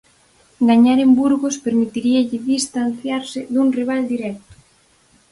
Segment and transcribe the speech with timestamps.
[0.69, 4.53] Gañar en Burgos permitiríalle distanciarse dun rival directo.